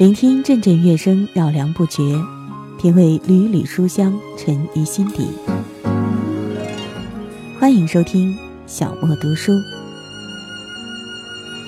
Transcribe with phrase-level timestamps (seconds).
[0.00, 2.18] 聆听阵阵乐声，绕梁不绝；
[2.78, 5.28] 品味缕缕书香，沉于心底。
[7.58, 8.34] 欢迎收听
[8.66, 9.52] 小莫读书，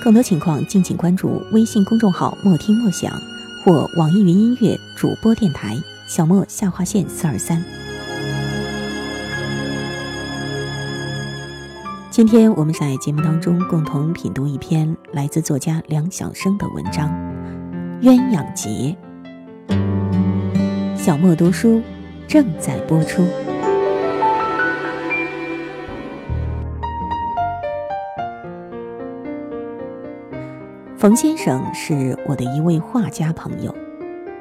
[0.02, 3.12] 更多情况敬请关注微信公众号“莫听莫想”
[3.62, 5.76] 或网易云音乐主播电台
[6.08, 7.62] “小莫下划线四二三”。
[12.08, 17.14] 今天我们在节目当中共同品读一篇来自作家梁晓声的文章。
[18.02, 18.96] 鸳鸯节，
[20.96, 21.80] 小莫读书
[22.26, 23.22] 正在播出。
[30.96, 33.72] 冯先生是我的一位画家朋友，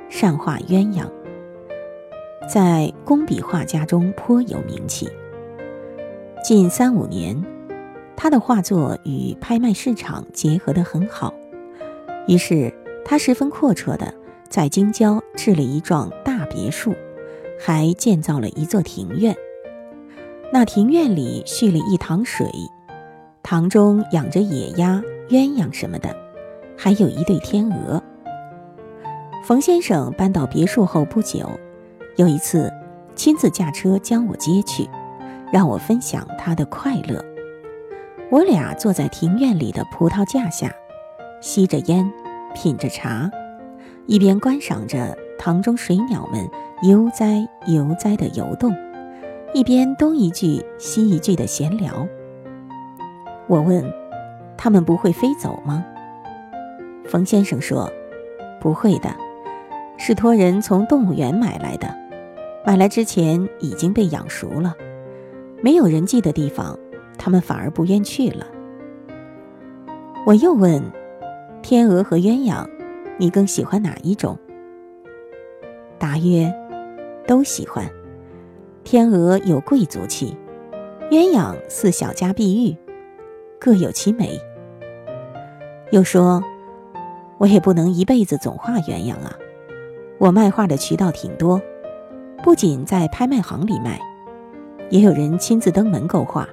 [0.09, 1.05] 善画鸳鸯，
[2.51, 5.07] 在工笔画家中颇有名气。
[6.43, 7.39] 近三五年，
[8.15, 11.31] 他的画作与拍卖市场结合得很好，
[12.27, 12.73] 于是。
[13.03, 14.13] 他十分阔绰的
[14.49, 16.93] 在京郊置了一幢大别墅，
[17.59, 19.35] 还建造了一座庭院。
[20.53, 22.49] 那庭院里蓄了一塘水，
[23.41, 26.15] 塘中养着野鸭、鸳鸯什么的，
[26.77, 28.01] 还有一对天鹅。
[29.43, 31.49] 冯先生搬到别墅后不久，
[32.17, 32.71] 有一次
[33.15, 34.87] 亲自驾车将我接去，
[35.51, 37.23] 让我分享他的快乐。
[38.29, 40.73] 我俩坐在庭院里的葡萄架下，
[41.41, 42.11] 吸着烟。
[42.53, 43.29] 品着茶，
[44.05, 46.47] 一边观赏着塘中水鸟们
[46.83, 48.75] 悠哉悠哉的游动，
[49.53, 52.07] 一边东一句西一句的闲聊。
[53.47, 53.83] 我问
[54.57, 55.83] ：“他们不会飞走吗？”
[57.05, 57.91] 冯先生说
[58.61, 59.09] ：“不会的，
[59.97, 61.93] 是托人从动物园买来的，
[62.65, 64.75] 买来之前已经被养熟了，
[65.61, 66.77] 没有人迹的地方，
[67.17, 68.45] 他们反而不愿去了。”
[70.25, 70.81] 我又问。
[71.61, 72.67] 天鹅和鸳鸯，
[73.17, 74.37] 你更喜欢哪一种？
[75.99, 76.51] 答曰：
[77.27, 77.87] 都喜欢。
[78.83, 80.35] 天鹅有贵族气，
[81.11, 82.75] 鸳鸯似小家碧玉，
[83.59, 84.39] 各有其美。
[85.91, 86.43] 又说：
[87.37, 89.37] 我也不能一辈子总画鸳鸯啊。
[90.17, 91.61] 我卖画的渠道挺多，
[92.43, 94.01] 不仅在拍卖行里卖，
[94.89, 96.49] 也有人亲自登门购画。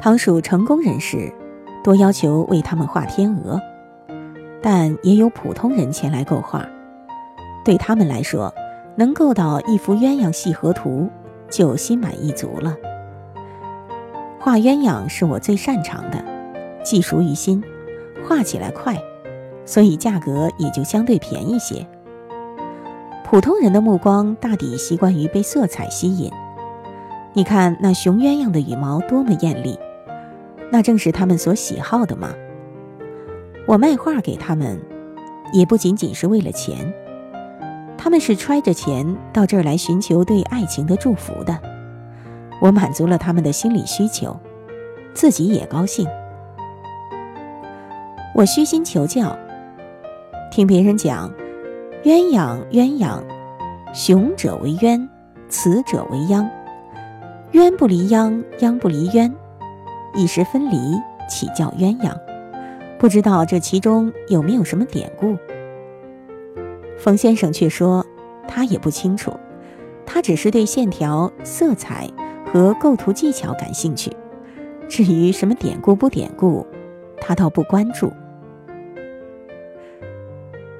[0.00, 1.32] 倘属成功人士，
[1.84, 3.60] 多要求为他们画天鹅。
[4.60, 6.66] 但也有普通人前来购画，
[7.64, 8.52] 对他们来说，
[8.96, 11.08] 能够到一幅鸳鸯戏河图，
[11.48, 12.76] 就心满意足了。
[14.40, 16.24] 画鸳鸯是我最擅长的，
[16.82, 17.62] 技熟于心，
[18.26, 18.96] 画起来快，
[19.64, 21.86] 所以价格也就相对便宜些。
[23.24, 26.32] 普通人的目光大抵习惯于被色彩吸引，
[27.34, 29.78] 你看那雄鸳鸯的羽毛多么艳丽，
[30.72, 32.30] 那正是他们所喜好的嘛。
[33.68, 34.80] 我卖画给他们，
[35.52, 36.90] 也不仅仅是为了钱。
[37.98, 41.54] 他们是揣着钱到这儿来寻求对爱情的祝福的。
[42.62, 44.34] 我满足了他们的心理需求，
[45.12, 46.08] 自己也高兴。
[48.34, 49.36] 我虚心求教，
[50.50, 51.30] 听别人讲，
[52.04, 53.22] 鸳鸯鸳鸯，
[53.92, 55.06] 雄者为鸳，
[55.50, 56.48] 雌者为鸯，
[57.52, 59.30] 鸳不离鸯，鸯不离鸳，
[60.14, 60.78] 一时分离，
[61.28, 62.18] 岂叫鸳鸯？
[62.98, 65.36] 不知道这其中有没有什么典故？
[66.98, 68.04] 冯先生却说，
[68.48, 69.32] 他也不清楚，
[70.04, 72.08] 他只是对线条、色彩
[72.44, 74.10] 和构图技巧感兴趣。
[74.88, 76.66] 至于什么典故不典故，
[77.20, 78.12] 他倒不关注。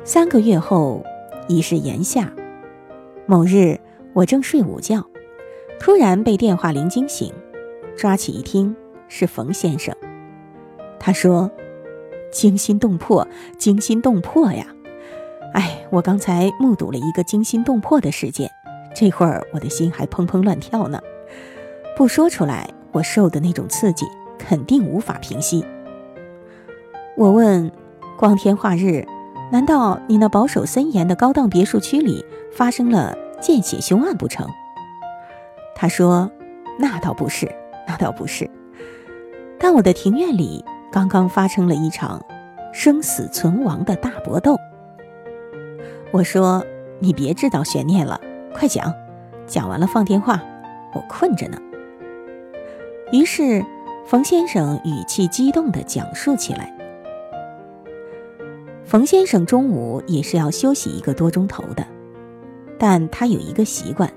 [0.03, 1.05] 三个月后，
[1.47, 2.33] 已是炎夏。
[3.27, 3.79] 某日，
[4.13, 5.05] 我正睡午觉，
[5.79, 7.33] 突然被电话铃惊醒，
[7.97, 8.75] 抓起一听，
[9.07, 9.95] 是冯先生。
[10.99, 11.49] 他说。
[12.31, 13.27] 惊心动魄，
[13.59, 14.67] 惊心动魄呀！
[15.55, 18.51] 哎，我刚才目睹了一个惊心动魄的事件，
[18.95, 21.01] 这会儿我的心还砰砰乱跳呢。
[21.97, 24.07] 不说出来，我受的那种刺激
[24.39, 25.65] 肯定无法平息。
[27.17, 27.73] 我问：
[28.17, 29.07] 光天化日，
[29.51, 34.47] 难道你那保守森严的高档别墅区里发生了见血凶案不成？
[35.75, 36.31] 他说：
[36.79, 37.51] 那倒不是，
[37.87, 38.49] 那倒不是。
[39.59, 40.65] 但我的庭院里……
[40.91, 42.25] 刚刚发生了一场
[42.73, 44.57] 生死存亡的大搏斗。
[46.11, 46.65] 我说
[47.01, 48.21] ：“你别制造悬念了，
[48.55, 48.93] 快讲，
[49.47, 50.43] 讲完了放电话，
[50.95, 51.59] 我困着呢。”
[53.13, 53.65] 于是，
[54.07, 56.75] 冯先生语气激动地讲述起来。
[58.85, 61.87] 冯先生中午也是要休息一个多钟头的，
[62.79, 64.11] 但他有一个习惯，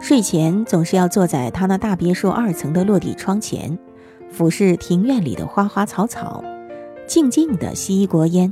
[0.00, 3.78] 睡前总是要坐在他那大别墅二层的落地窗前。
[4.32, 6.42] 俯视庭院里的花花草草，
[7.06, 8.50] 静静地吸一锅烟。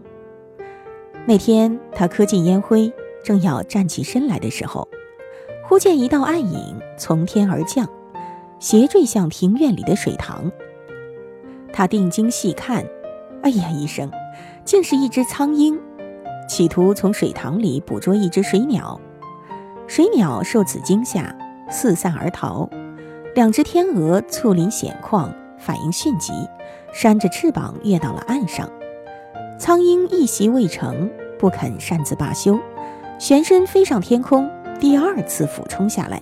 [1.26, 2.92] 那天他磕进烟灰，
[3.24, 4.86] 正要站起身来的时候，
[5.66, 7.88] 忽见一道暗影从天而降，
[8.58, 10.52] 斜坠向庭院里的水塘。
[11.72, 12.84] 他定睛细看，
[13.42, 14.10] 哎呀一声，
[14.66, 15.80] 竟是一只苍鹰，
[16.46, 19.00] 企图从水塘里捕捉一只水鸟。
[19.86, 21.34] 水鸟受此惊吓，
[21.70, 22.68] 四散而逃。
[23.34, 26.32] 两只天鹅猝临险况，反应迅疾，
[26.92, 28.68] 扇着翅膀跃到了岸上。
[29.58, 31.08] 苍鹰一袭未成，
[31.38, 32.58] 不肯擅自罢休，
[33.18, 36.20] 旋身飞上天空，第二次俯冲下来，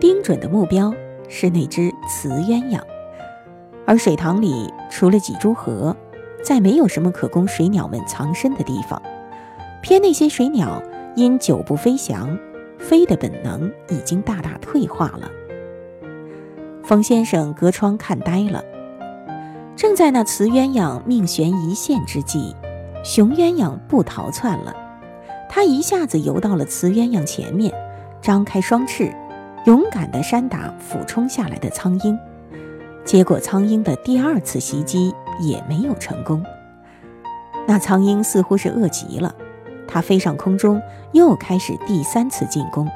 [0.00, 0.92] 盯准的目标
[1.28, 2.80] 是那只雌鸳鸯。
[3.86, 5.94] 而水塘里除了几株荷，
[6.42, 9.00] 再没有什么可供水鸟们藏身的地方。
[9.82, 10.82] 偏那些水鸟
[11.14, 12.36] 因久不飞翔。
[12.76, 15.30] 飞的本能已经大大退化了。
[16.84, 18.62] 冯先生隔窗看呆了。
[19.74, 22.54] 正在那雌鸳鸯命悬一线之际，
[23.02, 24.74] 雄鸳鸯不逃窜了，
[25.48, 27.72] 它一下子游到了雌鸳鸯前面，
[28.20, 29.10] 张开双翅，
[29.64, 32.18] 勇敢地扇打俯冲下来的苍鹰。
[33.02, 36.44] 结果苍鹰的第二次袭击也没有成功。
[37.66, 39.34] 那苍鹰似乎是饿极了。
[39.88, 40.80] 它飞上空中，
[41.12, 42.86] 又开始第三次进攻，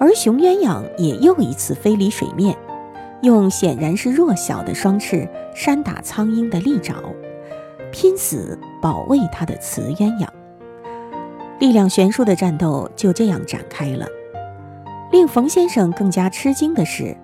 [0.00, 2.56] 而雄鸳鸯也又一次飞离水面，
[3.24, 6.94] 用显然是弱小的双翅扇打苍鹰的利爪，
[7.90, 10.28] 拼死保卫它的雌鸳鸯。
[11.58, 14.06] 力量悬殊的战斗就这样展开了。
[15.10, 17.16] 令冯先生更加吃惊的是，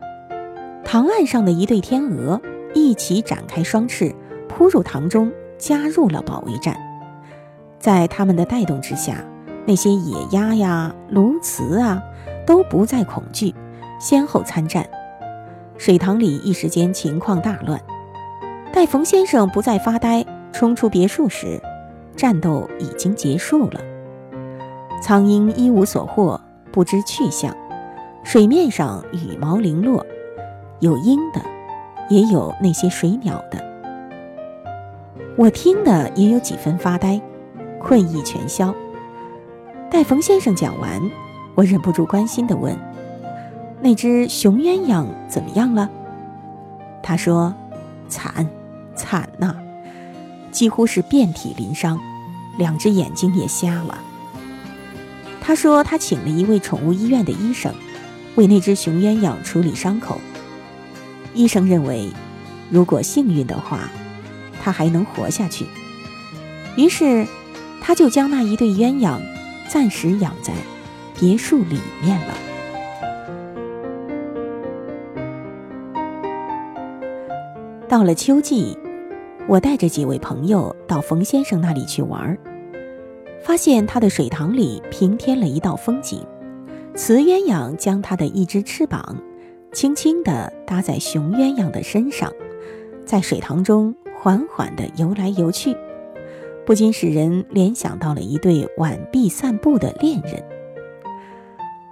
[0.83, 2.41] 塘岸上的一对天鹅
[2.73, 4.15] 一起展开双翅，
[4.49, 6.75] 扑入塘中，加入了保卫战。
[7.79, 9.23] 在他们的带动之下，
[9.67, 12.03] 那些野鸭呀、鸬鹚啊，
[12.47, 13.55] 都不再恐惧，
[14.01, 14.89] 先后参战。
[15.81, 17.81] 水塘里一时间情况大乱。
[18.71, 20.23] 待冯先生不再发呆，
[20.53, 21.59] 冲出别墅时，
[22.15, 23.81] 战斗已经结束了。
[25.01, 26.39] 苍鹰一无所获，
[26.71, 27.57] 不知去向。
[28.23, 30.05] 水面上羽毛零落，
[30.81, 31.41] 有鹰的，
[32.11, 33.59] 也有那些水鸟的。
[35.35, 37.19] 我听的也有几分发呆。
[37.83, 38.75] 困意全消。
[39.91, 41.01] 待冯先生讲完，
[41.55, 42.77] 我忍不住关心地问
[43.81, 45.89] ：“那只雄鸳鸯怎么样了？”
[47.03, 47.55] 他说
[48.09, 48.49] ：“惨，
[48.95, 49.57] 惨呐，
[50.51, 51.99] 几乎是遍体鳞伤，
[52.59, 53.99] 两只眼睛也瞎了。”
[55.41, 57.75] 他说他请了一位宠物医院的医生，
[58.37, 60.21] 为那只雄鸳鸯处理伤口。
[61.35, 62.11] 医生认为，
[62.71, 63.89] 如果幸运的话，
[64.63, 65.67] 它还能活下去。
[66.77, 67.27] 于是。
[67.83, 69.19] 他就将那一对鸳鸯
[69.67, 70.53] 暂时养在
[71.19, 72.35] 别墅里面了。
[77.91, 78.79] 到了秋季，
[79.49, 82.39] 我带着几位朋友到冯先生那里去玩，
[83.43, 86.25] 发现他的水塘里平添了一道风景：
[86.95, 89.21] 雌鸳鸯将它的一只翅膀
[89.73, 92.33] 轻轻地搭在雄鸳鸯的身上，
[93.05, 95.77] 在水塘中缓缓地游来游去。
[96.65, 100.41] 不禁使人联想到了一对挽臂散步的恋人，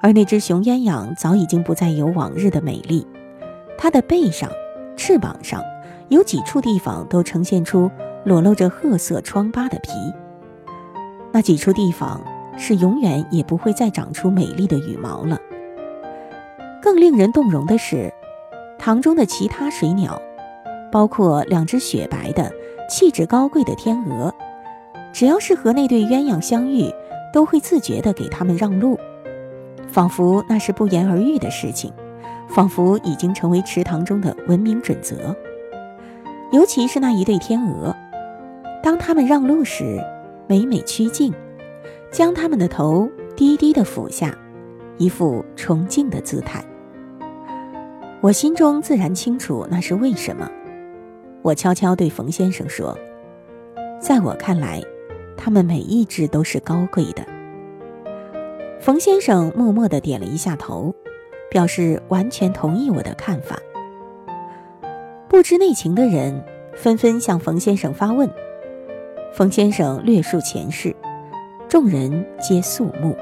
[0.01, 3.05] 而那只雄鸳鸯早已经不再有往日的美丽，
[3.77, 4.49] 它的背上、
[4.97, 5.61] 翅膀上
[6.09, 7.91] 有几处地方都呈现出
[8.25, 9.91] 裸露着褐色疮疤的皮，
[11.33, 12.21] 那几处地方
[12.57, 15.39] 是永远也不会再长出美丽的羽毛了。
[16.81, 18.13] 更令人动容的是，
[18.79, 20.21] 塘中的其他水鸟，
[20.91, 22.51] 包括两只雪白的、
[22.89, 24.35] 气质高贵的天鹅。
[25.13, 26.91] 只要是和那对鸳鸯相遇，
[27.33, 28.99] 都会自觉地给他们让路，
[29.89, 31.93] 仿佛那是不言而喻的事情，
[32.49, 35.35] 仿佛已经成为池塘中的文明准则。
[36.51, 37.95] 尤其是那一对天鹅，
[38.83, 40.03] 当他们让路时，
[40.47, 41.33] 每每趋近，
[42.11, 44.37] 将它们的头低低地俯下，
[44.97, 46.65] 一副崇敬的姿态。
[48.21, 50.51] 我心中自然清楚那是为什么。
[51.43, 52.99] 我悄悄对冯先生说
[54.01, 54.83] ：“在我看来。”
[55.41, 57.25] 他们每一只都是高贵的。
[58.81, 60.93] 冯先生默默地点了一下头，
[61.49, 63.57] 表示完全同意我的看法。
[65.29, 66.43] 不知内情的人
[66.75, 68.31] 纷纷向冯先生发问，
[69.35, 70.97] 冯先生略述前事，
[71.69, 73.15] 众人皆肃穆。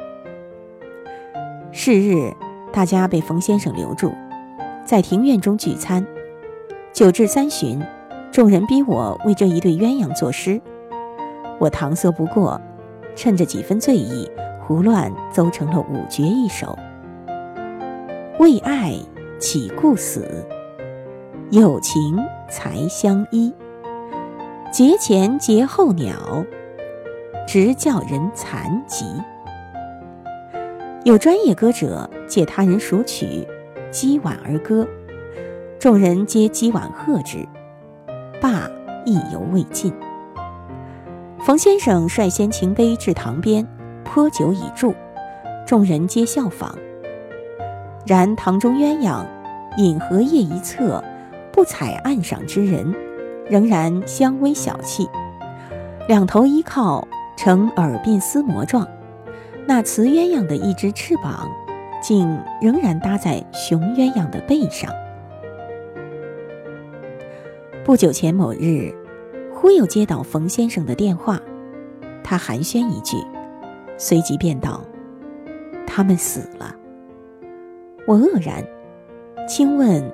[1.72, 2.32] 是日，
[2.72, 4.12] 大家被冯先生留住，
[4.84, 6.06] 在庭院中聚餐。
[6.92, 7.82] 酒至三巡，
[8.30, 10.60] 众人逼我为这一对鸳鸯作诗。
[11.58, 12.60] 我搪塞不过，
[13.16, 14.30] 趁着几分醉意，
[14.62, 16.78] 胡乱奏成了五绝一首：
[18.38, 18.94] 为爱
[19.40, 20.46] 岂顾死，
[21.50, 22.18] 有情
[22.50, 23.54] 才相依。
[24.72, 26.44] 节前节后鸟，
[27.46, 29.04] 直叫人残疾。
[31.04, 33.46] 有专业歌者借他人属曲，
[33.92, 34.84] 击碗而歌，
[35.78, 37.46] 众人皆击碗喝之，
[38.40, 38.68] 罢
[39.04, 39.94] 意犹未尽。
[41.38, 43.64] 冯先生率先擎杯至堂边，
[44.02, 44.92] 泼酒以助，
[45.64, 46.76] 众人皆效仿。
[48.04, 49.24] 然堂中鸳鸯
[49.76, 51.02] 饮荷叶一侧，
[51.56, 52.94] 不采岸上之人，
[53.48, 55.08] 仍然相微小气，
[56.06, 58.86] 两头依靠，呈耳鬓厮磨状。
[59.66, 61.50] 那雌鸳鸯的一只翅膀，
[62.02, 64.92] 竟仍然搭在雄鸳鸯的背上。
[67.82, 68.94] 不久前某日，
[69.50, 71.40] 忽又接到冯先生的电话，
[72.22, 73.16] 他寒暄一句，
[73.96, 74.84] 随即便道
[75.88, 76.76] ：“他们死了。”
[78.06, 78.62] 我愕然，
[79.48, 80.12] 轻问：“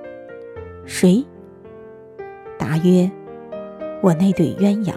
[0.86, 1.26] 谁？”
[2.72, 3.10] 答曰
[4.00, 4.94] ：“我那对鸳鸯。”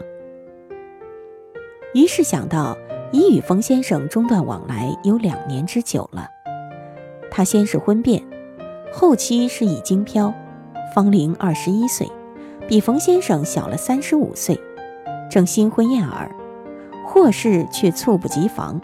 [1.94, 2.78] 于是想到。
[3.12, 6.28] 已与冯先生中断往来有两年之久了。
[7.32, 8.22] 他先是婚变，
[8.92, 10.34] 后期是已经漂，
[10.94, 12.12] 芳龄二十一岁，
[12.68, 14.60] 比冯先生小了三十五岁，
[15.30, 16.30] 正新婚燕尔，
[17.06, 18.82] 祸事却猝不及防。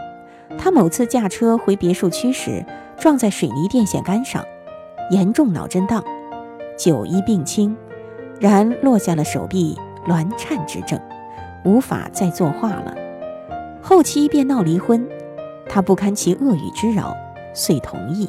[0.58, 2.64] 他某次驾车回别墅区时，
[2.98, 4.46] 撞在水泥电线杆上，
[5.10, 6.02] 严重脑震荡，
[6.78, 7.76] 久医病轻，
[8.42, 11.00] 然落下了手臂挛颤之症，
[11.64, 12.96] 无法再作画了。
[13.84, 15.08] 后期便闹离婚，
[15.70, 17.16] 他不堪其恶语之扰，
[17.54, 18.28] 遂同意。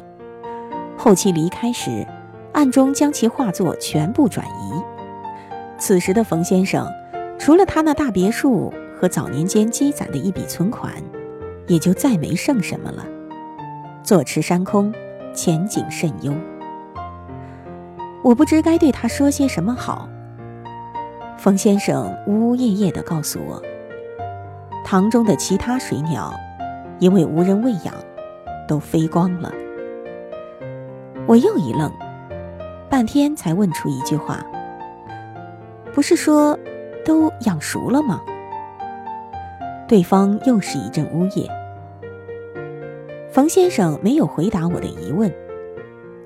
[0.95, 2.05] 后期离开时，
[2.51, 4.83] 暗中将其画作全部转移。
[5.79, 6.87] 此时的冯先生，
[7.39, 10.93] 除了他那大别墅和早年间积攒的一笔存款，
[11.65, 13.03] 也就再没剩什么了。
[14.03, 14.93] 坐吃山空，
[15.33, 16.31] 前景甚忧。
[18.23, 20.07] 我不知该对他说些什么好。
[21.37, 23.61] 冯先生呜呜咽咽地告诉我。
[24.85, 26.33] 塘中的其他水鸟，
[26.99, 27.93] 因为无人喂养，
[28.67, 29.51] 都飞光了。
[31.25, 31.91] 我又一愣，
[32.89, 34.41] 半天才问出一句话
[35.93, 36.57] ：“不是说
[37.05, 38.21] 都养熟了吗？”
[39.87, 41.49] 对方又是一阵呜咽。
[43.31, 45.33] 冯先生没有回答我的疑问，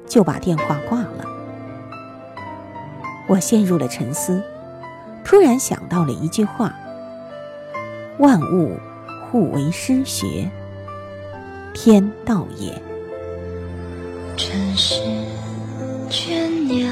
[0.06, 1.27] 就把电话挂了。
[3.28, 4.42] 我陷入了沉思，
[5.24, 6.74] 突然想到了一句话。
[8.20, 8.78] 万物
[9.30, 10.50] 互为师学，
[11.74, 12.74] 天道也。
[14.36, 15.02] 尘世
[16.10, 16.90] 倦鸟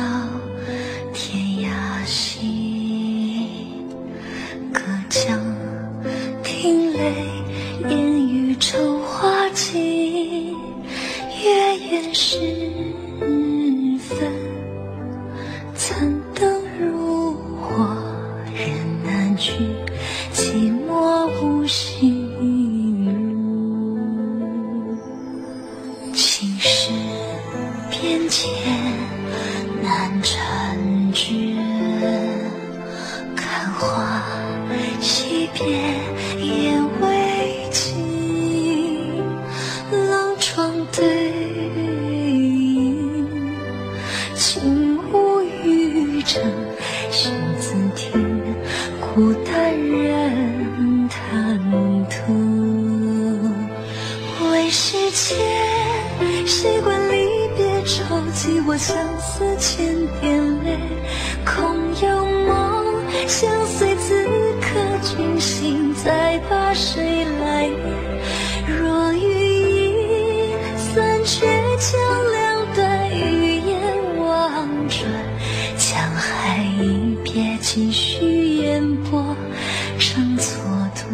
[30.25, 30.54] 相
[61.45, 62.85] 空有梦
[63.27, 63.95] 相随。
[63.97, 64.23] 此
[64.61, 64.67] 刻
[65.01, 67.73] 君心再把谁来念？
[68.67, 71.97] 若余音散却，将
[72.31, 73.73] 两段语言
[74.19, 75.09] 望转。
[75.75, 79.35] 江海一别，继续烟波
[79.97, 80.59] 成蹉
[80.93, 81.05] 跎。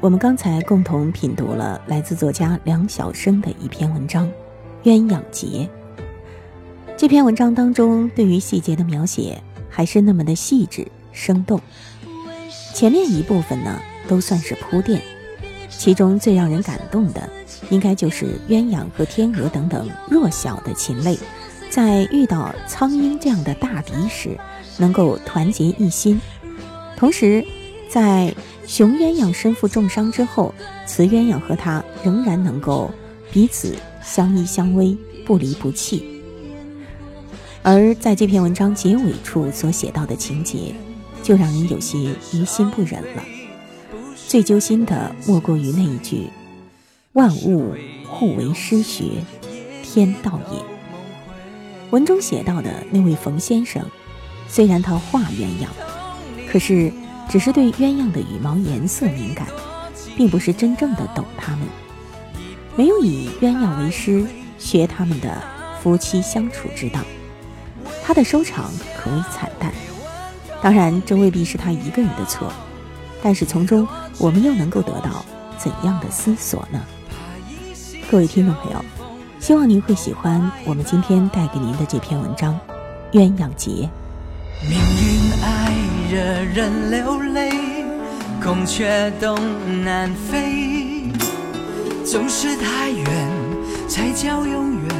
[0.00, 4.28] 我们刚才共同品读了来自作家梁晓声的一篇文章。
[4.82, 5.68] 鸳鸯节
[7.00, 11.58] 这篇文章当中，对于细节的描写还是那么的细致生动。
[12.74, 15.00] 前面一部分呢，都算是铺垫，
[15.70, 17.26] 其中最让人感动的，
[17.70, 21.18] 应该就是鸳鸯和天鹅等等弱小的禽类，
[21.70, 24.38] 在遇到苍鹰这样的大敌时，
[24.76, 26.20] 能够团结一心。
[26.98, 27.42] 同时，
[27.88, 28.34] 在
[28.66, 30.54] 雄鸳鸯身负重伤之后，
[30.86, 32.90] 雌鸳鸯和它仍然能够
[33.32, 33.74] 彼此。
[34.02, 36.09] 相依相偎，不离不弃。
[37.62, 40.74] 而在这篇文章结尾处所写到的情节，
[41.22, 41.98] 就让人有些
[42.32, 43.22] 于心不忍了。
[44.26, 46.28] 最揪心的莫过于那一句
[47.12, 47.74] ：“万物
[48.08, 49.04] 互为师学，
[49.82, 50.58] 天道也。”
[51.90, 53.84] 文中写到的那位冯先生，
[54.48, 55.66] 虽然他画鸳鸯，
[56.50, 56.90] 可是
[57.28, 59.46] 只是对鸳鸯的羽毛颜色敏感，
[60.16, 61.66] 并不是真正的懂它们，
[62.74, 64.24] 没有以鸳鸯为师
[64.56, 65.42] 学他们的
[65.82, 67.00] 夫妻相处之道。
[68.10, 69.72] 他的收场可谓惨淡。
[70.60, 72.52] 当然，这未必是他一个人的错，
[73.22, 73.86] 但是从中
[74.18, 75.24] 我们又能够得到
[75.56, 76.80] 怎样的思索呢？
[78.10, 78.84] 各位听众朋友，
[79.38, 82.58] 希望您会喜欢我们今天带给您的这篇文章
[83.16, 83.70] 《鸳鸯节》。
[84.68, 85.72] 命运爱
[86.10, 86.18] 惹
[86.52, 87.52] 人流泪，
[88.42, 89.38] 孔雀东
[89.84, 91.12] 南飞，
[92.04, 93.30] 总是太远
[93.88, 94.99] 才叫永远，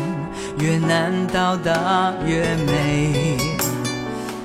[0.60, 3.36] 越难到达越美。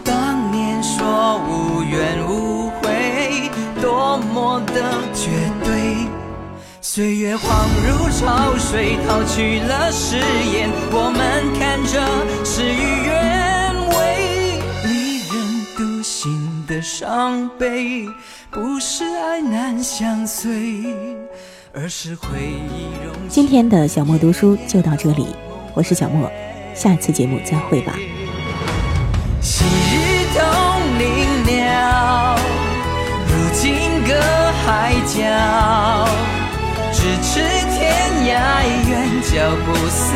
[0.03, 4.81] 当年说无怨无悔，多么的
[5.13, 5.29] 绝
[5.63, 6.07] 对。
[6.81, 7.41] 岁月恍
[7.85, 11.99] 如潮水，淘去了誓言，我们看着
[12.45, 14.61] 事与愿违。
[14.85, 18.07] 离人独行的伤悲，
[18.49, 20.85] 不是爱难相随，
[21.73, 23.13] 而是回忆融。
[23.27, 25.35] 今天的小莫读书就到这里，
[25.75, 26.31] 我是小莫，
[26.73, 27.93] 下次节目再会吧。
[29.41, 30.41] 昔日同
[30.97, 32.37] 林鸟，
[33.27, 33.75] 如今
[34.07, 34.15] 隔
[34.63, 35.19] 海角，
[36.93, 37.41] 咫尺
[37.75, 37.83] 天
[38.23, 39.33] 涯远，脚
[39.65, 40.15] 步思